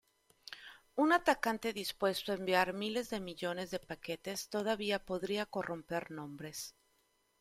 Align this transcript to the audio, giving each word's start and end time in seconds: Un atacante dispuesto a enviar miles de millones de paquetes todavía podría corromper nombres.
Un 1.03 1.07
atacante 1.19 1.73
dispuesto 1.81 2.27
a 2.31 2.35
enviar 2.39 2.69
miles 2.81 3.07
de 3.11 3.19
millones 3.27 3.67
de 3.73 3.77
paquetes 3.89 4.49
todavía 4.49 5.05
podría 5.09 5.45
corromper 5.45 6.09
nombres. 6.09 6.57